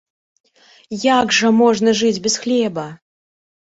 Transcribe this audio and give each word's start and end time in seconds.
Як 1.03 1.35
жа 1.39 1.49
можна 1.61 1.89
жыць 2.03 2.17
без 2.27 2.41
хлеба? 2.47 2.87